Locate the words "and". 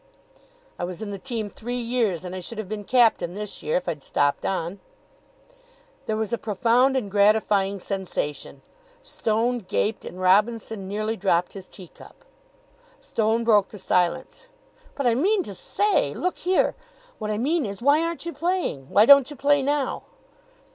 2.25-2.33, 6.97-7.11, 10.03-10.19